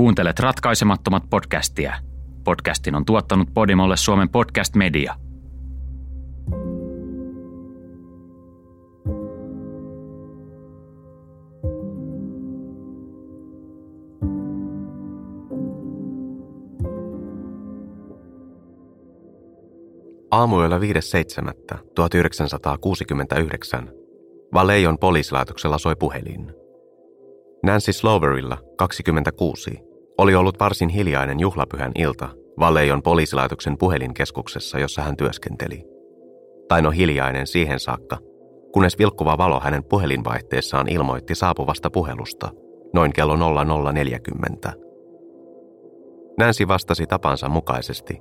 Kuuntelet 0.00 0.38
ratkaisemattomat 0.38 1.22
podcastia. 1.30 1.94
Podcastin 2.44 2.94
on 2.94 3.04
tuottanut 3.04 3.48
Podimolle 3.54 3.96
Suomen 3.96 4.28
podcast 4.28 4.74
media. 4.74 5.14
Aamuyöllä 20.30 20.78
5.7.1969 20.78 20.84
Valeion 24.54 24.98
poliisilaitoksella 24.98 25.78
soi 25.78 25.96
puhelin. 25.96 26.52
Nancy 27.62 27.92
Sloverilla, 27.92 28.58
26, 28.76 29.89
oli 30.20 30.34
ollut 30.34 30.60
varsin 30.60 30.88
hiljainen 30.88 31.40
juhlapyhän 31.40 31.92
ilta 31.98 32.28
Valeion 32.58 33.02
poliisilaitoksen 33.02 33.78
puhelinkeskuksessa, 33.78 34.78
jossa 34.78 35.02
hän 35.02 35.16
työskenteli. 35.16 35.84
Tai 36.68 36.82
no 36.82 36.90
hiljainen 36.90 37.46
siihen 37.46 37.80
saakka, 37.80 38.18
kunnes 38.72 38.98
vilkkuva 38.98 39.38
valo 39.38 39.60
hänen 39.60 39.84
puhelinvaihteessaan 39.84 40.88
ilmoitti 40.88 41.34
saapuvasta 41.34 41.90
puhelusta 41.90 42.50
noin 42.94 43.12
kello 43.12 43.36
0040. 43.92 44.72
Nancy 46.38 46.68
vastasi 46.68 47.06
tapansa 47.06 47.48
mukaisesti. 47.48 48.20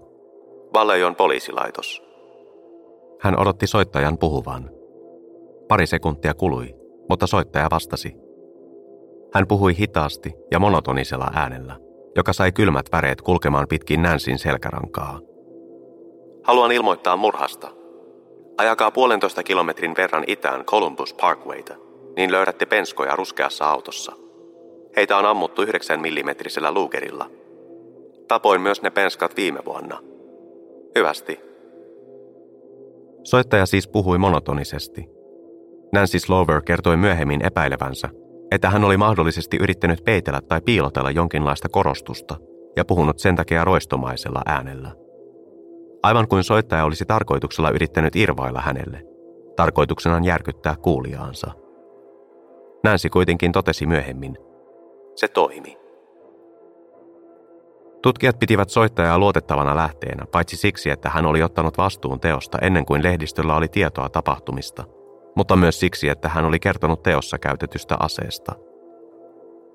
Valeion 0.74 1.16
poliisilaitos. 1.16 2.04
Hän 3.22 3.40
odotti 3.40 3.68
soittajan 3.68 4.18
puhuvan. 4.18 4.70
Pari 5.68 5.88
sekuntia 5.88 6.34
kului, 6.34 6.76
mutta 7.10 7.28
soittaja 7.28 7.68
vastasi– 7.72 8.16
hän 9.34 9.48
puhui 9.48 9.78
hitaasti 9.78 10.34
ja 10.52 10.60
monotonisella 10.60 11.32
äänellä, 11.34 11.78
joka 12.16 12.34
sai 12.34 12.52
kylmät 12.52 12.86
väreet 12.92 13.22
kulkemaan 13.22 13.68
pitkin 13.68 14.02
Nänsin 14.02 14.40
selkärankaa. 14.40 15.20
Haluan 16.44 16.72
ilmoittaa 16.72 17.18
murhasta. 17.18 17.72
Ajakaa 18.58 18.92
puolentoista 18.92 19.44
kilometrin 19.44 19.96
verran 19.98 20.24
itään 20.28 20.66
Columbus 20.66 21.14
Parkwayta, 21.14 21.76
niin 22.16 22.32
löydätte 22.32 22.66
penskoja 22.66 23.16
ruskeassa 23.16 23.70
autossa. 23.70 24.12
Heitä 24.96 25.18
on 25.18 25.26
ammuttu 25.26 25.62
9 25.62 26.00
millimetrisellä 26.00 26.72
luukerilla. 26.72 27.30
Tapoin 28.28 28.62
myös 28.62 28.82
ne 28.82 28.90
penskat 28.90 29.36
viime 29.36 29.60
vuonna. 29.66 30.00
Hyvästi. 30.96 31.40
Soittaja 33.24 33.66
siis 33.66 33.88
puhui 33.88 34.18
monotonisesti. 34.18 35.10
Nancy 35.94 36.20
Slover 36.20 36.62
kertoi 36.62 36.98
myöhemmin 36.98 37.46
epäilevänsä, 37.46 38.10
että 38.52 38.70
hän 38.70 38.84
oli 38.84 38.98
mahdollisesti 38.98 39.58
yrittänyt 39.58 40.04
peitellä 40.06 40.42
tai 40.42 40.62
piilotella 40.62 41.12
jonkinlaista 41.12 41.70
korostusta 41.70 42.38
ja 42.76 42.86
puhunut 42.86 43.20
sen 43.20 43.36
takia 43.36 43.64
roistomaisella 43.64 44.42
äänellä. 44.46 44.92
Aivan 46.04 46.28
kuin 46.28 46.44
soittaja 46.44 46.86
olisi 46.86 47.06
tarkoituksella 47.06 47.70
yrittänyt 47.70 48.16
irvailla 48.16 48.62
hänelle, 48.62 49.04
tarkoituksenaan 49.56 50.24
järkyttää 50.24 50.76
kuulijaansa. 50.76 51.52
Nancy 52.84 53.10
kuitenkin 53.10 53.52
totesi 53.52 53.86
myöhemmin. 53.86 54.38
Se 55.16 55.28
toimi. 55.28 55.78
Tutkijat 58.02 58.40
pitivät 58.40 58.70
soittajaa 58.70 59.20
luotettavana 59.20 59.76
lähteenä, 59.76 60.26
paitsi 60.32 60.58
siksi, 60.58 60.90
että 60.90 61.10
hän 61.10 61.26
oli 61.26 61.44
ottanut 61.44 61.78
vastuun 61.78 62.20
teosta 62.20 62.58
ennen 62.62 62.86
kuin 62.86 63.04
lehdistöllä 63.04 63.56
oli 63.56 63.68
tietoa 63.68 64.10
tapahtumista– 64.10 64.84
mutta 65.40 65.56
myös 65.56 65.80
siksi, 65.80 66.10
että 66.10 66.30
hän 66.30 66.46
oli 66.46 66.60
kertonut 66.60 67.04
teossa 67.04 67.38
käytetystä 67.38 67.98
aseesta. 68.00 68.56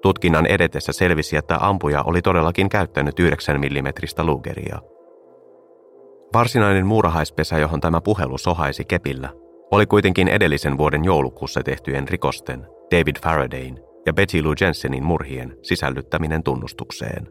Tutkinnan 0.03 0.47
edetessä 0.47 0.93
selvisi, 0.93 1.37
että 1.37 1.57
ampuja 1.61 2.03
oli 2.03 2.23
todellakin 2.23 2.69
käyttänyt 2.69 3.21
9 3.21 3.61
mm 3.61 3.87
lugeria. 4.23 4.79
Varsinainen 6.33 6.87
muurahaispesä, 6.87 7.59
johon 7.59 7.81
tämä 7.81 8.01
puhelu 8.01 8.39
sohaisi 8.39 8.85
kepillä, 8.85 9.29
oli 9.71 9.87
kuitenkin 9.87 10.29
edellisen 10.29 10.79
vuoden 10.79 11.05
joulukuussa 11.05 11.63
tehtyjen 11.63 12.09
rikosten, 12.09 12.67
David 12.91 13.17
Faradayn 13.23 13.81
ja 14.07 14.13
Betty 14.13 14.43
Lou 14.43 14.55
Jensenin 14.61 15.05
murhien 15.05 15.57
sisällyttäminen 15.63 16.43
tunnustukseen. 16.43 17.29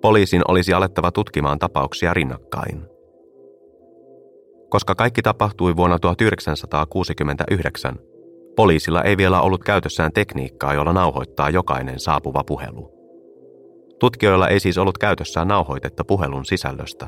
Poliisin 0.00 0.42
olisi 0.48 0.72
alettava 0.72 1.12
tutkimaan 1.12 1.58
tapauksia 1.58 2.14
rinnakkain– 2.14 2.82
koska 4.76 4.94
kaikki 4.94 5.22
tapahtui 5.22 5.76
vuonna 5.76 5.98
1969, 5.98 7.96
poliisilla 8.56 9.02
ei 9.02 9.16
vielä 9.16 9.40
ollut 9.40 9.64
käytössään 9.64 10.12
tekniikkaa, 10.12 10.74
jolla 10.74 10.92
nauhoittaa 10.92 11.50
jokainen 11.50 12.00
saapuva 12.00 12.44
puhelu. 12.44 12.92
Tutkijoilla 14.00 14.48
ei 14.48 14.60
siis 14.60 14.78
ollut 14.78 14.98
käytössään 14.98 15.48
nauhoitetta 15.48 16.04
puhelun 16.04 16.44
sisällöstä, 16.44 17.06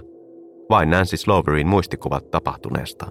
vain 0.70 0.90
Nancy 0.90 1.16
Sloverin 1.16 1.66
muistikuvat 1.68 2.30
tapahtuneesta. 2.30 3.06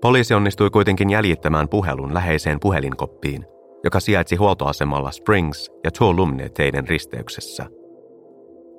Poliisi 0.00 0.34
onnistui 0.34 0.70
kuitenkin 0.70 1.10
jäljittämään 1.10 1.68
puhelun 1.68 2.14
läheiseen 2.14 2.60
puhelinkoppiin, 2.60 3.46
joka 3.84 4.00
sijaitsi 4.00 4.36
huoltoasemalla 4.36 5.10
Springs 5.10 5.70
ja 5.84 5.90
Tuolumne 5.98 6.48
teiden 6.48 6.88
risteyksessä. 6.88 7.66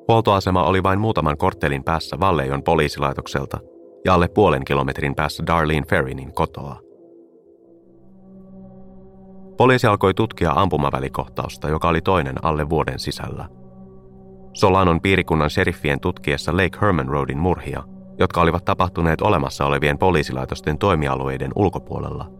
Huoltoasema 0.08 0.64
oli 0.64 0.84
vain 0.84 1.00
muutaman 1.00 1.38
korttelin 1.38 1.84
päässä 1.84 2.19
Valleijon 2.19 2.64
poliisilaitokselta 2.64 3.58
ja 4.06 4.14
alle 4.14 4.28
puolen 4.28 4.66
kilometrin 4.66 5.16
päässä 5.16 5.44
Darlene 5.48 5.86
Ferrinin 5.90 6.34
kotoa. 6.34 6.80
Poliisi 9.58 9.88
alkoi 9.88 10.14
tutkia 10.14 10.52
ampumavälikohtausta, 10.56 11.70
joka 11.70 11.88
oli 11.88 12.02
toinen 12.02 12.36
alle 12.46 12.70
vuoden 12.70 13.00
sisällä. 13.00 13.50
Solanon 14.54 15.02
piirikunnan 15.02 15.50
sheriffien 15.50 16.00
tutkiessa 16.00 16.54
Lake 16.54 16.78
Herman 16.82 17.08
Roadin 17.08 17.38
murhia, 17.38 17.84
jotka 18.20 18.42
olivat 18.42 18.66
tapahtuneet 18.66 19.22
olemassa 19.22 19.66
olevien 19.66 19.98
poliisilaitosten 19.98 20.78
toimialueiden 20.78 21.52
ulkopuolella. 21.56 22.31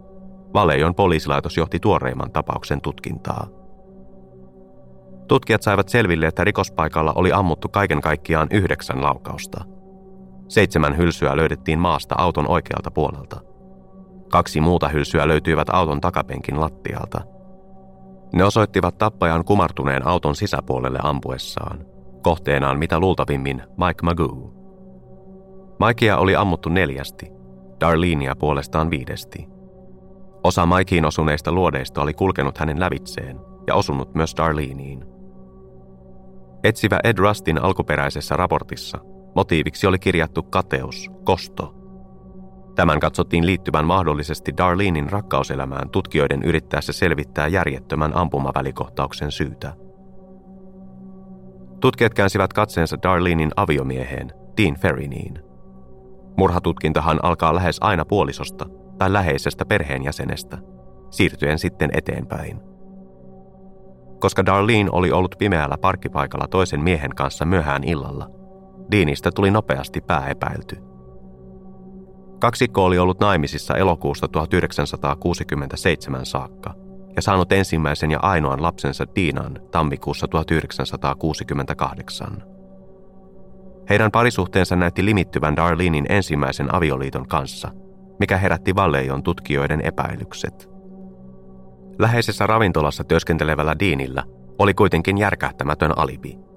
Valeijon 0.54 0.96
poliisilaitos 0.96 1.58
johti 1.58 1.80
tuoreimman 1.80 2.32
tapauksen 2.32 2.82
tutkintaa. 2.82 3.48
Tutkijat 5.28 5.62
saivat 5.62 5.90
selville, 5.90 6.28
että 6.28 6.44
rikospaikalla 6.44 7.14
oli 7.16 7.32
ammuttu 7.32 7.70
kaiken 7.70 8.02
kaikkiaan 8.02 8.48
yhdeksän 8.52 9.04
laukausta– 9.04 9.66
Seitsemän 10.50 10.98
hylsyä 10.98 11.38
löydettiin 11.38 11.80
maasta 11.80 12.16
auton 12.18 12.50
oikealta 12.50 12.92
puolelta. 12.92 13.42
Kaksi 14.32 14.62
muuta 14.62 14.88
hylsyä 14.88 15.28
löytyivät 15.28 15.70
auton 15.70 16.02
takapenkin 16.02 16.60
lattialta. 16.60 17.22
Ne 18.34 18.44
osoittivat 18.44 18.98
tappajan 18.98 19.46
kumartuneen 19.46 20.08
auton 20.08 20.36
sisäpuolelle 20.36 21.00
ampuessaan. 21.04 21.86
Kohteenaan 22.22 22.80
mitä 22.80 23.00
luultavimmin 23.00 23.62
Mike 23.78 24.04
Magoo. 24.04 24.54
Mikea 25.88 26.18
oli 26.18 26.36
ammuttu 26.36 26.70
neljästi, 26.70 27.32
Darlenia 27.80 28.36
puolestaan 28.36 28.90
viidesti. 28.90 29.48
Osa 30.44 30.66
Mikeen 30.66 31.06
osuneista 31.06 31.52
luodeista 31.52 32.02
oli 32.02 32.14
kulkenut 32.14 32.58
hänen 32.58 32.80
lävitseen 32.80 33.40
ja 33.68 33.76
osunut 33.76 34.16
myös 34.16 34.34
Darleniin. 34.38 35.06
Etsivä 36.64 37.00
Ed 37.04 37.18
Rustin 37.18 37.62
alkuperäisessä 37.62 38.36
raportissa 38.36 39.00
Motiiviksi 39.36 39.88
oli 39.88 40.00
kirjattu 40.00 40.44
kateus, 40.44 41.12
kosto. 41.24 41.76
Tämän 42.76 43.00
katsottiin 43.00 43.46
liittyvän 43.46 43.86
mahdollisesti 43.86 44.58
Darlenein 44.58 45.12
rakkauselämään 45.12 45.90
tutkijoiden 45.90 46.44
yrittäessä 46.44 46.94
selvittää 46.94 47.48
järjettömän 47.48 48.16
ampumavälikohtauksen 48.16 49.32
syytä. 49.32 49.74
Tutkijat 51.80 52.14
käänsivät 52.14 52.54
katseensa 52.54 52.98
Darlenein 53.04 53.52
aviomieheen, 53.56 54.34
Dean 54.58 54.76
Ferriniin. 54.76 55.40
Murhatutkintahan 56.38 57.20
alkaa 57.24 57.56
lähes 57.56 57.78
aina 57.82 58.06
puolisosta 58.06 58.66
tai 58.98 59.14
läheisestä 59.14 59.66
perheenjäsenestä, 59.66 60.58
siirtyen 61.10 61.60
sitten 61.60 61.90
eteenpäin. 61.94 62.60
Koska 64.20 64.46
Darlene 64.46 64.90
oli 64.92 65.12
ollut 65.12 65.36
pimeällä 65.38 65.78
parkkipaikalla 65.78 66.48
toisen 66.48 66.84
miehen 66.84 67.16
kanssa 67.16 67.46
myöhään 67.46 67.84
illalla– 67.84 68.30
Deanista 68.92 69.32
tuli 69.32 69.52
nopeasti 69.52 70.02
pääepäilty. 70.02 70.78
Kaksikko 72.40 72.86
oli 72.86 72.98
ollut 72.98 73.20
naimisissa 73.20 73.76
elokuusta 73.76 74.28
1967 74.28 76.26
saakka 76.26 76.74
ja 77.16 77.22
saanut 77.22 77.52
ensimmäisen 77.52 78.12
ja 78.12 78.20
ainoan 78.22 78.62
lapsensa 78.62 79.06
Diinan 79.16 79.60
tammikuussa 79.72 80.28
1968. 80.28 82.44
Heidän 83.90 84.12
parisuhteensa 84.12 84.76
näytti 84.76 85.06
limittyvän 85.06 85.56
Darlenein 85.56 86.06
ensimmäisen 86.10 86.76
avioliiton 86.76 87.28
kanssa, 87.28 87.72
mikä 88.20 88.38
herätti 88.38 88.76
Valleijon 88.76 89.24
tutkijoiden 89.24 89.82
epäilykset. 89.82 90.70
Läheisessä 92.00 92.48
ravintolassa 92.48 93.04
työskentelevällä 93.04 93.76
Deanillä 93.80 94.24
oli 94.60 94.74
kuitenkin 94.74 95.18
järkähtämätön 95.18 95.98
alibi– 95.98 96.40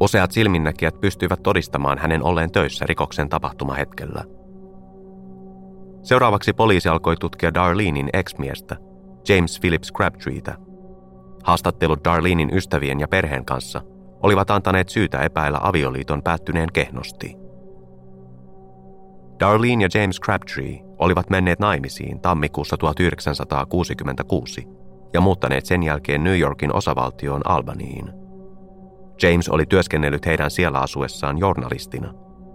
Useat 0.00 0.32
silminnäkijät 0.32 1.00
pystyivät 1.00 1.42
todistamaan 1.42 1.98
hänen 1.98 2.22
olleen 2.22 2.50
töissä 2.50 2.86
rikoksen 2.88 3.28
tapahtumahetkellä. 3.28 4.24
Seuraavaksi 6.02 6.52
poliisi 6.52 6.88
alkoi 6.88 7.16
tutkia 7.16 7.54
Darlenein 7.54 8.10
ex-miestä, 8.12 8.76
James 9.28 9.60
Phillips 9.60 9.92
Crabtreetä. 9.92 10.54
Haastattelut 11.44 12.04
Darlenein 12.04 12.54
ystävien 12.54 13.00
ja 13.00 13.08
perheen 13.08 13.44
kanssa 13.44 13.80
olivat 14.22 14.50
antaneet 14.50 14.88
syytä 14.88 15.22
epäillä 15.22 15.58
avioliiton 15.62 16.22
päättyneen 16.22 16.68
kehnosti. 16.72 17.36
Darlene 19.40 19.84
ja 19.84 20.00
James 20.00 20.20
Crabtree 20.20 20.80
olivat 20.98 21.30
menneet 21.30 21.58
naimisiin 21.58 22.20
tammikuussa 22.20 22.76
1966 22.76 24.66
ja 25.12 25.20
muuttaneet 25.20 25.66
sen 25.66 25.82
jälkeen 25.82 26.24
New 26.24 26.38
Yorkin 26.38 26.74
osavaltioon 26.74 27.40
Albaniin. 27.44 28.17
James 29.22 29.48
oli 29.48 29.66
työskennellyt 29.66 30.26
heidän 30.26 30.50
siellä 30.50 30.78
asuessaan 30.78 31.38
journalistina, 31.38 32.14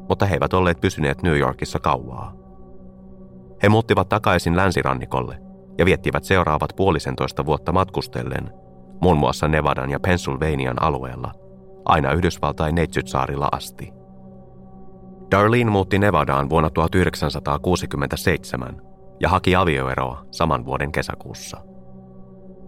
mutta 0.10 0.26
he 0.26 0.34
eivät 0.34 0.54
olleet 0.54 0.82
pysyneet 0.82 1.24
New 1.24 1.38
Yorkissa 1.38 1.80
kauaa. 1.80 2.34
He 3.64 3.70
muuttivat 3.70 4.10
takaisin 4.10 4.56
länsirannikolle 4.56 5.38
ja 5.78 5.86
viettivät 5.86 6.24
seuraavat 6.24 6.74
puolisentoista 6.76 7.46
vuotta 7.46 7.72
matkustellen, 7.72 8.52
muun 9.02 9.18
muassa 9.18 9.48
Nevadan 9.48 9.90
ja 9.90 10.00
Pennsylvanian 10.00 10.82
alueella, 10.82 11.32
aina 11.86 12.12
Yhdysvaltain 12.12 12.76
Neitsytsaarilla 12.76 13.50
asti. 13.52 13.92
Darlene 15.32 15.72
muutti 15.72 16.00
Nevadaan 16.00 16.50
vuonna 16.50 16.70
1967 16.70 18.82
ja 19.20 19.30
haki 19.30 19.56
avioeroa 19.56 20.26
saman 20.32 20.66
vuoden 20.66 20.92
kesäkuussa. 20.92 21.58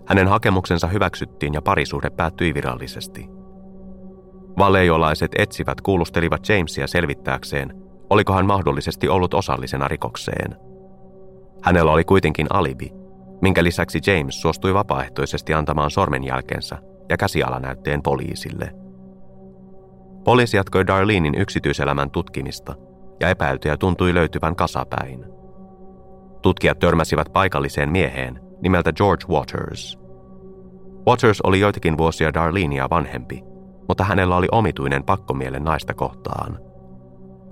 Hänen 0.08 0.28
hakemuksensa 0.28 0.88
hyväksyttiin 0.88 1.54
ja 1.54 1.62
parisuhde 1.62 2.10
päättyi 2.10 2.54
virallisesti. 2.54 3.35
Valejolaiset 4.58 5.32
etsivät 5.38 5.82
kuulustelivat 5.82 6.50
Jamesia 6.50 6.88
selvittääkseen, 6.88 7.74
oliko 8.10 8.34
hän 8.34 8.46
mahdollisesti 8.46 9.10
ollut 9.10 9.34
osallisena 9.34 9.88
rikokseen. 9.88 10.56
Hänellä 11.62 11.92
oli 11.92 12.04
kuitenkin 12.04 12.48
alibi, 12.50 12.92
minkä 13.42 13.64
lisäksi 13.64 14.00
James 14.08 14.42
suostui 14.42 14.74
vapaaehtoisesti 14.74 15.54
antamaan 15.54 15.92
sormenjälkensä 15.92 16.78
ja 17.10 17.18
käsialanäytteen 17.18 18.02
poliisille– 18.02 18.72
Poliisi 20.26 20.58
jatkoi 20.58 20.88
Darlenein 20.88 21.36
yksityiselämän 21.36 22.12
tutkimista 22.12 22.76
ja 23.20 23.30
epäiltyjä 23.30 23.78
tuntui 23.78 24.14
löytyvän 24.14 24.56
kasapäin. 24.56 25.26
Tutkijat 26.42 26.80
törmäsivät 26.80 27.34
paikalliseen 27.34 27.92
mieheen 27.92 28.40
nimeltä 28.62 28.94
George 28.94 29.26
Waters. 29.30 30.00
Waters 31.08 31.42
oli 31.42 31.60
joitakin 31.60 31.98
vuosia 31.98 32.34
Darlenia 32.34 32.88
vanhempi, 32.90 33.44
mutta 33.88 34.04
hänellä 34.04 34.36
oli 34.36 34.48
omituinen 34.52 35.04
pakkomielen 35.04 35.64
naista 35.64 35.94
kohtaan. 35.94 36.60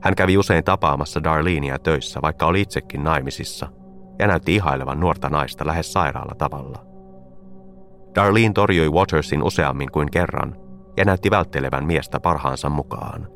Hän 0.02 0.16
kävi 0.16 0.38
usein 0.38 0.64
tapaamassa 0.64 1.24
Darlenia 1.24 1.80
töissä, 1.80 2.22
vaikka 2.22 2.46
oli 2.46 2.62
itsekin 2.62 3.04
naimisissa, 3.04 3.68
ja 4.20 4.28
näytti 4.28 4.56
ihailevan 4.56 5.00
nuorta 5.00 5.30
naista 5.30 5.66
lähes 5.66 5.94
sairaalla 5.94 6.36
tavalla. 6.36 6.86
Darlene 8.16 8.54
torjui 8.54 8.90
Watersin 8.90 9.44
useammin 9.44 9.92
kuin 9.92 10.12
kerran, 10.12 10.56
ja 10.98 11.06
näytti 11.06 11.32
välttelevän 11.32 11.86
miestä 11.86 12.20
parhaansa 12.20 12.70
mukaan. 12.70 13.28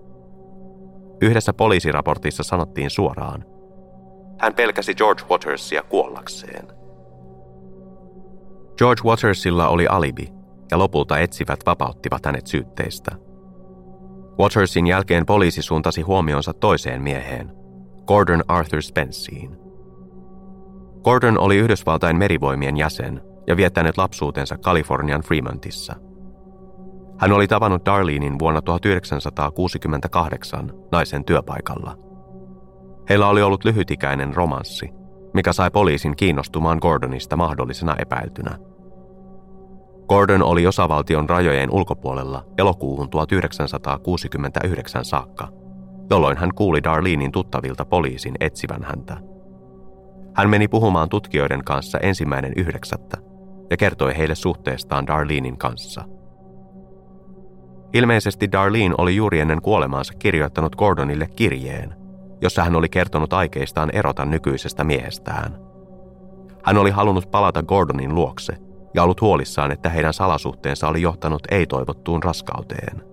Yhdessä 1.22 1.54
poliisiraportissa 1.54 2.44
sanottiin 2.44 2.90
suoraan, 2.90 3.46
hän 4.40 4.54
pelkäsi 4.54 4.96
George 4.96 5.24
Watersia 5.30 5.84
kuollakseen. 5.84 6.68
George 8.78 9.02
Watersilla 9.06 9.68
oli 9.68 9.88
alibi, 9.88 10.37
ja 10.72 10.80
lopulta 10.80 11.20
etsivät 11.20 11.60
vapauttivat 11.66 12.26
hänet 12.26 12.48
syytteistä. 12.48 13.12
Watersin 14.40 14.88
jälkeen 14.88 15.26
poliisi 15.26 15.62
suuntasi 15.62 16.02
huomionsa 16.02 16.54
toiseen 16.54 17.02
mieheen, 17.02 17.52
Gordon 18.08 18.44
Arthur 18.48 18.82
Spenceen. 18.82 19.58
Gordon 21.04 21.40
oli 21.40 21.58
Yhdysvaltain 21.58 22.18
merivoimien 22.18 22.78
jäsen 22.78 23.22
ja 23.48 23.58
viettänyt 23.58 23.98
lapsuutensa 23.98 24.58
Kalifornian 24.58 25.22
Fremontissa– 25.22 25.96
hän 27.18 27.32
oli 27.32 27.48
tavannut 27.48 27.86
Darlenein 27.86 28.40
vuonna 28.40 28.62
1968 28.62 30.74
naisen 30.92 31.26
työpaikalla. 31.26 31.98
Heillä 33.10 33.28
oli 33.28 33.42
ollut 33.42 33.66
lyhytikäinen 33.66 34.36
romanssi, 34.36 34.90
mikä 35.34 35.54
sai 35.54 35.72
poliisin 35.72 36.16
kiinnostumaan 36.16 36.78
Gordonista 36.82 37.38
mahdollisena 37.38 37.96
epäiltynä. 38.00 38.58
Gordon 40.08 40.44
oli 40.44 40.68
osavaltion 40.68 41.30
rajojen 41.30 41.72
ulkopuolella 41.72 42.46
elokuuhun 42.58 43.10
1969 43.10 45.06
saakka, 45.06 45.48
jolloin 46.10 46.38
hän 46.38 46.54
kuuli 46.56 46.84
Darlenein 46.84 47.32
tuttavilta 47.32 47.86
poliisin 47.86 48.36
etsivän 48.40 48.84
häntä. 48.84 49.18
Hän 50.36 50.50
meni 50.50 50.68
puhumaan 50.68 51.10
tutkijoiden 51.10 51.64
kanssa 51.64 51.98
ensimmäinen 51.98 52.54
yhdeksättä 52.56 53.18
ja 53.70 53.78
kertoi 53.78 54.18
heille 54.18 54.36
suhteestaan 54.36 55.08
Darlenein 55.08 55.58
kanssa– 55.58 56.04
Ilmeisesti 57.94 58.52
Darlene 58.52 58.96
oli 58.98 59.16
juuri 59.16 59.40
ennen 59.40 59.62
kuolemaansa 59.62 60.14
kirjoittanut 60.14 60.76
Gordonille 60.76 61.28
kirjeen, 61.36 61.96
jossa 62.42 62.64
hän 62.64 62.76
oli 62.76 62.90
kertonut 62.90 63.34
aikeistaan 63.34 63.90
erota 63.94 64.26
nykyisestä 64.26 64.84
miehestään. 64.84 65.60
Hän 66.64 66.78
oli 66.78 66.92
halunnut 66.92 67.32
palata 67.32 67.64
Gordonin 67.64 68.16
luokse 68.16 68.58
ja 68.98 69.04
ollut 69.04 69.22
huolissaan, 69.22 69.72
että 69.72 69.90
heidän 69.90 70.14
salasuhteensa 70.14 70.88
oli 70.88 71.02
johtanut 71.02 71.42
ei-toivottuun 71.52 72.24
raskauteen. 72.24 73.04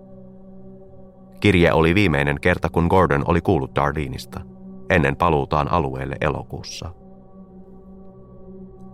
Kirje 1.39 1.73
oli 1.73 1.95
viimeinen 1.95 2.37
kerta, 2.41 2.69
kun 2.69 2.87
Gordon 2.87 3.23
oli 3.27 3.41
kuullut 3.41 3.75
Darleneista, 3.75 4.41
ennen 4.89 5.15
paluutaan 5.15 5.71
alueelle 5.71 6.15
elokuussa. 6.21 6.89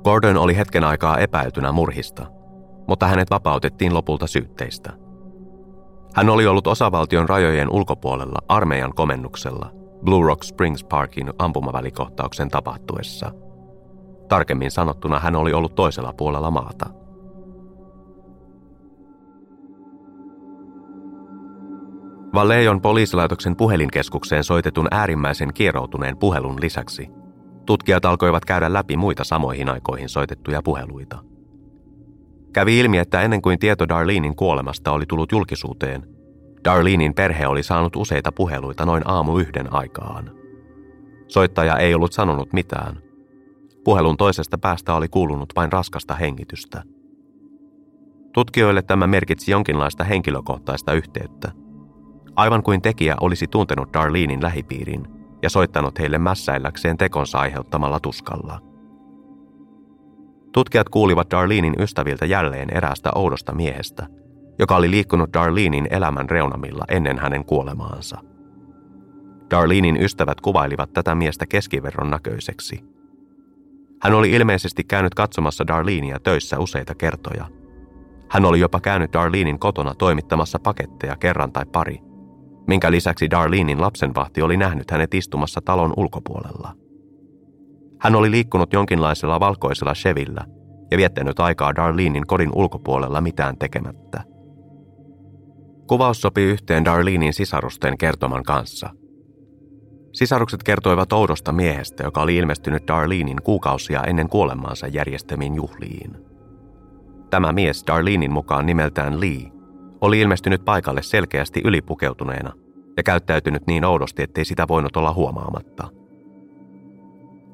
Gordon 0.03 0.37
oli 0.37 0.57
hetken 0.57 0.83
aikaa 0.83 1.17
epäiltynä 1.17 1.71
murhista, 1.71 2.25
mutta 2.87 3.07
hänet 3.07 3.29
vapautettiin 3.29 3.93
lopulta 3.93 4.27
syytteistä– 4.27 4.93
hän 6.15 6.29
oli 6.29 6.47
ollut 6.47 6.67
osavaltion 6.67 7.29
rajojen 7.29 7.69
ulkopuolella 7.69 8.39
armeijan 8.47 8.93
komennuksella 8.95 9.71
Blue 10.05 10.25
Rock 10.25 10.43
Springs 10.43 10.83
Parkin 10.83 11.33
ampumavälikohtauksen 11.39 12.49
tapahtuessa. 12.49 13.31
Tarkemmin 14.31 14.71
sanottuna 14.71 15.19
hän 15.19 15.35
oli 15.35 15.53
ollut 15.53 15.75
toisella 15.75 16.13
puolella 16.13 16.51
maata. 16.51 16.89
Vallejon 22.33 22.81
poliisilaitoksen 22.81 23.55
puhelinkeskukseen 23.55 24.43
soitetun 24.43 24.87
äärimmäisen 24.91 25.53
kieroutuneen 25.53 26.17
puhelun 26.17 26.61
lisäksi 26.61 27.09
tutkijat 27.65 28.05
alkoivat 28.05 28.45
käydä 28.45 28.73
läpi 28.73 28.97
muita 28.97 29.23
samoihin 29.23 29.69
aikoihin 29.69 30.09
soitettuja 30.09 30.61
puheluita– 30.61 31.19
Kävi 32.53 32.79
ilmi, 32.79 32.97
että 32.97 33.21
ennen 33.21 33.41
kuin 33.41 33.59
tieto 33.59 33.89
Darlenein 33.89 34.35
kuolemasta 34.35 34.91
oli 34.91 35.05
tullut 35.05 35.31
julkisuuteen, 35.31 36.07
Darlenein 36.65 37.13
perhe 37.13 37.47
oli 37.47 37.63
saanut 37.63 37.95
useita 37.95 38.31
puheluita 38.31 38.85
noin 38.85 39.03
aamu 39.05 39.37
yhden 39.37 39.73
aikaan. 39.73 40.31
Soittaja 41.27 41.77
ei 41.77 41.93
ollut 41.93 42.13
sanonut 42.13 42.53
mitään. 42.53 43.10
Puhelun 43.83 44.17
toisesta 44.17 44.57
päästä 44.57 44.93
oli 44.93 45.07
kuulunut 45.07 45.53
vain 45.55 45.71
raskasta 45.71 46.15
hengitystä. 46.15 46.83
Tutkijoille 48.33 48.81
tämä 48.81 49.07
merkitsi 49.07 49.51
jonkinlaista 49.51 50.03
henkilökohtaista 50.03 50.93
yhteyttä. 50.93 51.51
Aivan 52.35 52.63
kuin 52.63 52.81
tekijä 52.81 53.15
olisi 53.21 53.47
tuntenut 53.47 53.93
Darlenein 53.93 54.43
lähipiirin 54.43 55.07
ja 55.41 55.49
soittanut 55.49 55.99
heille 55.99 56.17
mässäilläkseen 56.17 56.97
tekonsa 56.97 57.39
aiheuttamalla 57.39 57.99
tuskalla– 57.99 58.59
Tutkijat 60.51 60.89
kuulivat 60.89 61.31
Darlenein 61.31 61.75
ystäviltä 61.79 62.25
jälleen 62.25 62.77
eräästä 62.77 63.09
oudosta 63.15 63.55
miehestä, 63.55 64.07
joka 64.59 64.75
oli 64.75 64.91
liikkunut 64.91 65.33
Darlenein 65.33 65.87
elämän 65.89 66.29
reunamilla 66.29 66.85
ennen 66.87 67.19
hänen 67.19 67.45
kuolemaansa. 67.45 68.17
Darlenein 69.51 70.01
ystävät 70.01 70.41
kuvailivat 70.41 70.93
tätä 70.93 71.15
miestä 71.15 71.45
keskiverron 71.45 72.09
näköiseksi. 72.09 72.83
Hän 74.01 74.13
oli 74.13 74.31
ilmeisesti 74.31 74.83
käynyt 74.83 75.15
katsomassa 75.15 75.67
Darlenia 75.67 76.19
töissä 76.19 76.59
useita 76.59 76.95
kertoja. 76.95 77.45
Hän 78.29 78.45
oli 78.45 78.59
jopa 78.59 78.79
käynyt 78.79 79.13
Darlenein 79.13 79.59
kotona 79.59 79.95
toimittamassa 79.95 80.59
paketteja 80.59 81.15
kerran 81.17 81.51
tai 81.51 81.65
pari, 81.65 81.99
minkä 82.67 82.91
lisäksi 82.91 83.29
Darlenein 83.29 83.81
lapsenvahti 83.81 84.41
oli 84.41 84.57
nähnyt 84.57 84.91
hänet 84.91 85.13
istumassa 85.13 85.61
talon 85.65 85.93
ulkopuolella. 85.97 86.73
Hän 87.99 88.15
oli 88.15 88.31
liikkunut 88.31 88.73
jonkinlaisella 88.73 89.39
valkoisella 89.39 89.93
Chevillä 89.93 90.45
ja 90.91 90.97
viettänyt 90.97 91.39
aikaa 91.39 91.75
Darlenein 91.75 92.27
kodin 92.27 92.51
ulkopuolella 92.55 93.21
mitään 93.21 93.57
tekemättä. 93.57 94.23
Kuvaus 95.87 96.21
sopi 96.21 96.41
yhteen 96.41 96.85
Darlenein 96.85 97.33
sisarusten 97.33 97.97
kertoman 97.97 98.43
kanssa. 98.43 98.89
Sisarukset 100.13 100.63
kertoivat 100.63 101.13
oudosta 101.13 101.51
miehestä, 101.51 102.03
joka 102.03 102.21
oli 102.21 102.37
ilmestynyt 102.37 102.87
Darlenein 102.87 103.41
kuukausia 103.43 104.03
ennen 104.03 104.29
kuolemaansa 104.29 104.87
järjestämiin 104.87 105.55
juhliin. 105.55 106.17
Tämä 107.29 107.51
mies 107.51 107.83
Darlenein 107.87 108.33
mukaan 108.33 108.65
nimeltään 108.65 109.21
Lee 109.21 109.51
oli 110.01 110.19
ilmestynyt 110.19 110.65
paikalle 110.65 111.01
selkeästi 111.01 111.61
ylipukeutuneena 111.65 112.53
ja 112.97 113.03
käyttäytynyt 113.03 113.67
niin 113.67 113.85
oudosti, 113.85 114.23
ettei 114.23 114.45
sitä 114.45 114.67
voinut 114.67 114.97
olla 114.97 115.13
huomaamatta– 115.13 115.87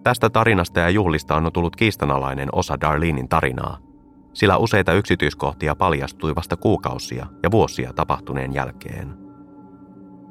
Tästä 0.07 0.29
tarinasta 0.29 0.79
ja 0.79 0.89
juhlista 0.89 1.35
on 1.35 1.51
tullut 1.53 1.75
kiistanalainen 1.75 2.49
osa 2.51 2.81
Darlenein 2.81 3.29
tarinaa, 3.29 3.77
sillä 4.33 4.57
useita 4.57 4.93
yksityiskohtia 4.93 5.75
paljastui 5.75 6.35
vasta 6.35 6.57
kuukausia 6.57 7.27
ja 7.43 7.51
vuosia 7.51 7.93
tapahtuneen 7.93 8.53
jälkeen. 8.53 9.17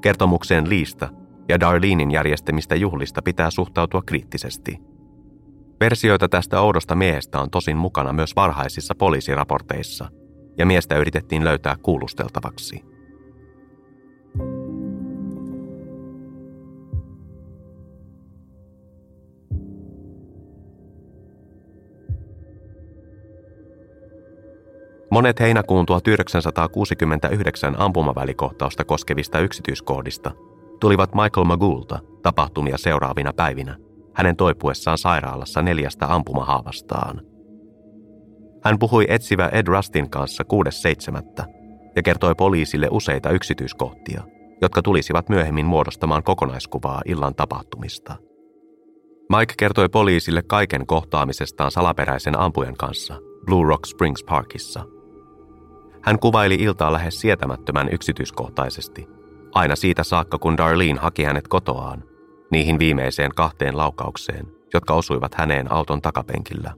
Kertomukseen 0.01 0.69
Liista 0.69 1.09
ja 1.49 1.61
Darlenein 1.61 2.11
järjestämistä 2.11 2.75
juhlista 2.75 3.23
pitää 3.23 3.51
suhtautua 3.51 4.03
kriittisesti. 4.07 4.79
Versioita 5.81 6.29
tästä 6.29 6.61
oudosta 6.61 6.95
miehestä 6.95 7.41
on 7.41 7.51
tosin 7.51 7.77
mukana 7.77 8.13
myös 8.13 8.37
varhaisissa 8.37 8.95
poliisiraporteissa, 8.95 10.09
ja 10.59 10.67
miestä 10.67 10.99
yritettiin 10.99 11.45
löytää 11.45 11.77
kuulusteltavaksi– 11.83 12.83
Monet 25.11 25.41
heinäkuun 25.41 25.87
1969 25.87 27.81
ampumavälikohtausta 27.81 28.85
koskevista 28.85 29.41
yksityiskohdista 29.41 30.31
tulivat 30.81 31.15
Michael 31.15 31.45
Magoulta 31.45 31.99
tapahtumia 32.23 32.79
seuraavina 32.79 33.33
päivinä 33.33 33.77
hänen 34.15 34.37
toipuessaan 34.37 34.99
sairaalassa 34.99 35.63
neljästä 35.63 36.15
ampumahaavastaan. 36.15 37.21
Hän 38.65 38.79
puhui 38.79 39.07
etsivä 39.09 39.49
Ed 39.53 39.67
Rustin 39.67 40.11
kanssa 40.11 40.45
6.7. 41.43 41.45
ja 41.97 42.03
kertoi 42.03 42.35
poliisille 42.35 42.89
useita 42.91 43.31
yksityiskohtia, 43.31 44.23
jotka 44.63 44.83
tulisivat 44.83 45.29
myöhemmin 45.29 45.67
muodostamaan 45.67 46.23
kokonaiskuvaa 46.23 47.03
illan 47.07 47.35
tapahtumista. 47.35 48.17
Mike 49.39 49.55
kertoi 49.59 49.89
poliisille 49.89 50.43
kaiken 50.43 50.87
kohtaamisestaan 50.87 51.71
salaperäisen 51.71 52.39
ampujan 52.39 52.77
kanssa 52.77 53.15
Blue 53.47 53.67
Rock 53.69 53.87
Springs 53.87 54.25
Parkissa– 54.25 54.85
hän 56.07 56.19
kuvaili 56.19 56.55
iltaa 56.55 56.93
lähes 56.93 57.21
sietämättömän 57.21 57.89
yksityiskohtaisesti, 57.93 59.09
aina 59.57 59.77
siitä 59.77 60.05
saakka 60.05 60.39
kun 60.39 60.57
Darlene 60.57 61.01
haki 61.01 61.25
hänet 61.25 61.49
kotoaan, 61.49 62.05
niihin 62.51 62.79
viimeiseen 62.79 63.31
kahteen 63.37 63.77
laukaukseen, 63.77 64.47
jotka 64.75 64.95
osuivat 64.95 65.35
häneen 65.35 65.73
auton 65.73 66.03
takapenkillä. 66.03 66.73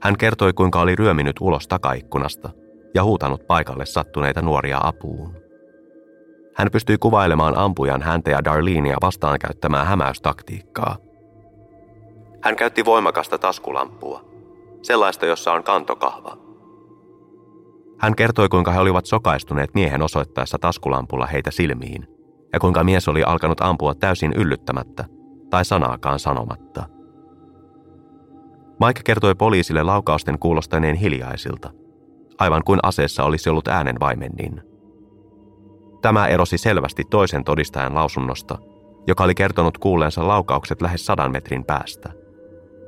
Hän 0.00 0.16
kertoi, 0.18 0.52
kuinka 0.52 0.80
oli 0.80 0.96
ryöminyt 0.96 1.36
ulos 1.40 1.68
takaikkunasta 1.68 2.50
ja 2.94 3.04
huutanut 3.04 3.46
paikalle 3.46 3.86
sattuneita 3.86 4.42
nuoria 4.42 4.80
apuun. 4.82 5.36
Hän 6.56 6.68
pystyi 6.72 6.98
kuvailemaan 6.98 7.58
ampujan 7.58 8.02
häntä 8.02 8.30
ja 8.30 8.44
Darlenia 8.44 8.96
vastaan 9.02 9.38
käyttämää 9.38 9.84
hämäystaktiikkaa. 9.84 10.96
Hän 12.42 12.56
käytti 12.56 12.84
voimakasta 12.84 13.38
taskulampua, 13.38 14.24
sellaista, 14.82 15.26
jossa 15.26 15.52
on 15.52 15.64
kantokahva– 15.64 16.36
hän 18.02 18.16
kertoi, 18.16 18.48
kuinka 18.48 18.72
he 18.72 18.80
olivat 18.80 19.06
sokaistuneet 19.06 19.74
miehen 19.74 20.02
osoittaessa 20.02 20.58
taskulampulla 20.58 21.26
heitä 21.26 21.50
silmiin, 21.50 22.06
ja 22.52 22.60
kuinka 22.60 22.84
mies 22.84 23.08
oli 23.08 23.22
alkanut 23.22 23.60
ampua 23.60 23.94
täysin 23.94 24.32
yllyttämättä 24.32 25.04
tai 25.50 25.64
sanaakaan 25.64 26.18
sanomatta. 26.18 26.84
Mike 28.86 29.00
kertoi 29.04 29.34
poliisille 29.34 29.82
laukausten 29.82 30.38
kuulostaneen 30.38 30.96
hiljaisilta, 30.96 31.70
aivan 32.38 32.62
kuin 32.64 32.80
aseessa 32.82 33.24
olisi 33.24 33.50
ollut 33.50 33.68
äänen 33.68 34.00
vaimennin. 34.00 34.62
Tämä 36.02 36.26
erosi 36.26 36.58
selvästi 36.58 37.02
toisen 37.10 37.44
todistajan 37.44 37.94
lausunnosta, 37.94 38.58
joka 39.06 39.24
oli 39.24 39.34
kertonut 39.34 39.78
kuulleensa 39.78 40.28
laukaukset 40.28 40.82
lähes 40.82 41.06
sadan 41.06 41.32
metrin 41.32 41.64
päästä, 41.64 42.12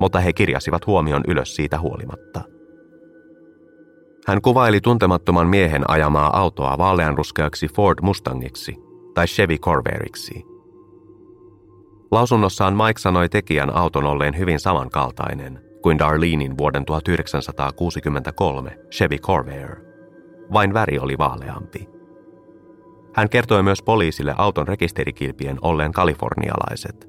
mutta 0.00 0.20
he 0.20 0.32
kirjasivat 0.32 0.86
huomion 0.86 1.22
ylös 1.28 1.56
siitä 1.56 1.78
huolimatta– 1.78 2.40
hän 4.26 4.42
kuvaili 4.42 4.80
tuntemattoman 4.80 5.46
miehen 5.46 5.90
ajamaa 5.90 6.38
autoa 6.38 6.78
vaaleanruskeaksi 6.78 7.68
Ford 7.68 7.98
Mustangiksi 8.02 8.76
tai 9.14 9.26
Chevy 9.26 9.58
Corvairiksi. 9.58 10.44
Lausunnossaan 12.10 12.76
Mike 12.76 13.00
sanoi 13.00 13.28
tekijän 13.28 13.76
auton 13.76 14.04
olleen 14.04 14.38
hyvin 14.38 14.60
samankaltainen 14.60 15.60
kuin 15.82 15.98
Darlenein 15.98 16.58
vuoden 16.58 16.84
1963 16.84 18.78
Chevy 18.90 19.18
Corvair. 19.18 19.76
Vain 20.52 20.74
väri 20.74 20.98
oli 20.98 21.18
vaaleampi. 21.18 21.88
Hän 23.14 23.28
kertoi 23.28 23.62
myös 23.62 23.82
poliisille 23.82 24.34
auton 24.36 24.68
rekisterikilpien 24.68 25.58
olleen 25.62 25.92
kalifornialaiset. 25.92 27.08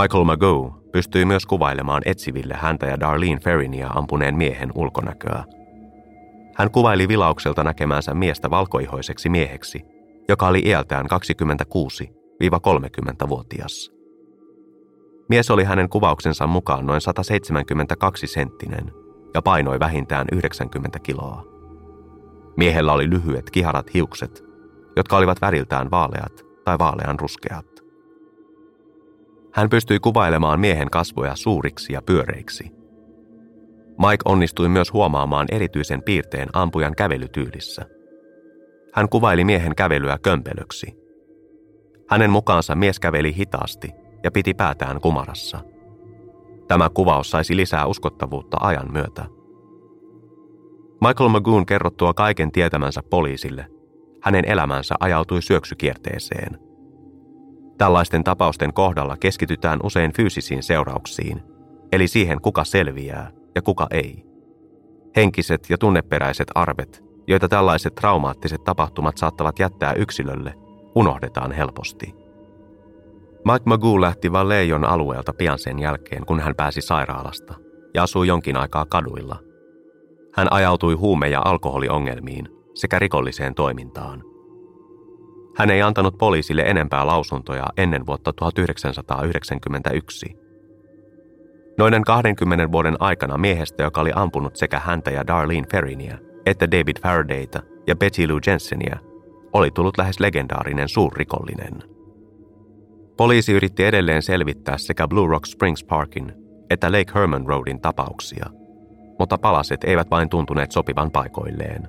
Michael 0.00 0.24
Magoo 0.24 0.82
pystyi 0.92 1.24
myös 1.24 1.46
kuvailemaan 1.46 2.02
etsiville 2.04 2.54
häntä 2.54 2.86
ja 2.86 3.00
Darlene 3.00 3.40
Ferrinia 3.40 3.88
ampuneen 3.88 4.36
miehen 4.36 4.70
ulkonäköä– 4.74 5.44
hän 6.60 6.70
kuvaili 6.70 7.08
vilaukselta 7.08 7.64
näkemänsä 7.64 8.14
miestä 8.14 8.50
valkoihoiseksi 8.50 9.28
mieheksi, 9.28 9.84
joka 10.28 10.46
oli 10.46 10.62
iältään 10.64 11.06
26-30-vuotias. 11.06 13.92
Mies 15.28 15.50
oli 15.50 15.64
hänen 15.64 15.88
kuvauksensa 15.88 16.46
mukaan 16.46 16.86
noin 16.86 17.00
172 17.00 18.26
senttinen 18.26 18.92
ja 19.34 19.42
painoi 19.42 19.80
vähintään 19.80 20.26
90 20.32 20.98
kiloa. 20.98 21.44
Miehellä 22.56 22.92
oli 22.92 23.10
lyhyet 23.10 23.50
kiharat 23.50 23.94
hiukset, 23.94 24.44
jotka 24.96 25.16
olivat 25.16 25.40
väriltään 25.40 25.90
vaaleat 25.90 26.46
tai 26.64 26.78
vaalean 26.78 27.20
ruskeat. 27.20 27.66
Hän 29.52 29.70
pystyi 29.70 29.98
kuvailemaan 29.98 30.60
miehen 30.60 30.90
kasvoja 30.90 31.36
suuriksi 31.36 31.92
ja 31.92 32.02
pyöreiksi– 32.02 32.70
Mike 34.00 34.22
onnistui 34.24 34.68
myös 34.68 34.92
huomaamaan 34.92 35.46
erityisen 35.50 36.02
piirteen 36.02 36.48
ampujan 36.52 36.94
kävelytyylissä. 36.96 37.86
Hän 38.94 39.08
kuvaili 39.08 39.44
miehen 39.44 39.74
kävelyä 39.74 40.18
kömpelöksi. 40.22 40.96
Hänen 42.08 42.30
mukaansa 42.30 42.74
mies 42.74 43.00
käveli 43.00 43.36
hitaasti 43.36 43.90
ja 44.24 44.30
piti 44.30 44.54
päätään 44.54 45.00
kumarassa. 45.00 45.60
Tämä 46.68 46.88
kuvaus 46.94 47.30
saisi 47.30 47.56
lisää 47.56 47.86
uskottavuutta 47.86 48.56
ajan 48.60 48.92
myötä. 48.92 49.24
Michael 51.00 51.28
Magoon 51.28 51.66
kerrottua 51.66 52.14
kaiken 52.14 52.52
tietämänsä 52.52 53.00
poliisille, 53.10 53.66
hänen 54.22 54.44
elämänsä 54.44 54.94
ajautui 55.00 55.42
syöksykierteeseen. 55.42 56.58
Tällaisten 57.78 58.24
tapausten 58.24 58.72
kohdalla 58.72 59.16
keskitytään 59.16 59.78
usein 59.82 60.12
fyysisiin 60.12 60.62
seurauksiin, 60.62 61.42
eli 61.92 62.08
siihen 62.08 62.40
kuka 62.40 62.64
selviää 62.64 63.39
ja 63.54 63.62
kuka 63.62 63.86
ei. 63.90 64.24
Henkiset 65.16 65.66
ja 65.70 65.78
tunneperäiset 65.78 66.48
arvet, 66.54 67.04
joita 67.26 67.48
tällaiset 67.48 67.94
traumaattiset 67.94 68.64
tapahtumat 68.64 69.16
saattavat 69.16 69.58
jättää 69.58 69.92
yksilölle, 69.92 70.54
unohdetaan 70.94 71.52
helposti. 71.52 72.14
Mike 73.44 73.62
Magoo 73.64 74.00
lähti 74.00 74.32
Vallejon 74.32 74.84
alueelta 74.84 75.32
pian 75.32 75.58
sen 75.58 75.78
jälkeen, 75.78 76.26
kun 76.26 76.40
hän 76.40 76.54
pääsi 76.56 76.80
sairaalasta 76.80 77.54
ja 77.94 78.02
asui 78.02 78.26
jonkin 78.26 78.56
aikaa 78.56 78.86
kaduilla. 78.86 79.38
Hän 80.34 80.52
ajautui 80.52 80.94
huume- 80.94 81.28
ja 81.28 81.42
alkoholiongelmiin 81.44 82.48
sekä 82.74 82.98
rikolliseen 82.98 83.54
toimintaan. 83.54 84.24
Hän 85.56 85.70
ei 85.70 85.82
antanut 85.82 86.18
poliisille 86.18 86.62
enempää 86.62 87.06
lausuntoja 87.06 87.66
ennen 87.76 88.06
vuotta 88.06 88.32
1991, 88.32 90.36
Noiden 91.80 92.04
20 92.04 92.72
vuoden 92.72 92.96
aikana 93.00 93.38
miehestä, 93.38 93.82
joka 93.82 94.00
oli 94.00 94.10
ampunut 94.14 94.56
sekä 94.56 94.78
häntä 94.78 95.10
ja 95.10 95.26
Darlene 95.26 95.66
Ferrinia, 95.72 96.18
että 96.46 96.70
David 96.70 96.96
Faradayta 97.02 97.62
ja 97.86 97.96
Betty 97.96 98.28
Lou 98.28 98.40
Jensenia, 98.46 98.98
oli 99.52 99.70
tullut 99.70 99.98
lähes 99.98 100.20
legendaarinen 100.20 100.88
suurrikollinen. 100.88 101.82
Poliisi 103.16 103.52
yritti 103.52 103.84
edelleen 103.84 104.22
selvittää 104.22 104.78
sekä 104.78 105.08
Blue 105.08 105.28
Rock 105.28 105.46
Springs 105.46 105.84
Parkin 105.84 106.32
että 106.70 106.92
Lake 106.92 107.12
Herman 107.14 107.46
Roadin 107.46 107.80
tapauksia, 107.80 108.46
mutta 109.18 109.38
palaset 109.38 109.84
eivät 109.84 110.10
vain 110.10 110.28
tuntuneet 110.28 110.72
sopivan 110.72 111.10
paikoilleen. 111.10 111.88